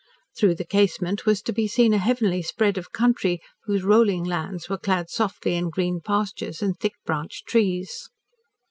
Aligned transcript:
Through 0.35 0.55
the 0.55 0.65
casement 0.65 1.27
was 1.27 1.43
to 1.43 1.53
be 1.53 1.67
seen 1.67 1.93
a 1.93 1.99
heavenly 1.99 2.41
spread 2.41 2.79
of 2.79 2.91
country, 2.91 3.39
whose 3.65 3.83
rolling 3.83 4.23
lands 4.23 4.67
were 4.67 4.79
clad 4.79 5.11
softly 5.11 5.55
in 5.55 5.69
green 5.69 6.01
pastures 6.03 6.63
and 6.63 6.75
thick 6.75 6.93
branched 7.05 7.45
trees. 7.45 8.09